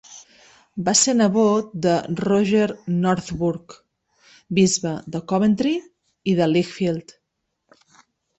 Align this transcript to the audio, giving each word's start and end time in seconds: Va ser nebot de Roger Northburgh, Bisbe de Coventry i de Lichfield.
Va 0.85 0.93
ser 1.01 1.13
nebot 1.17 1.67
de 1.85 1.91
Roger 2.25 2.63
Northburgh, 3.03 3.75
Bisbe 4.61 4.95
de 5.17 5.23
Coventry 5.33 5.75
i 6.33 6.37
de 6.41 6.49
Lichfield. 6.57 7.17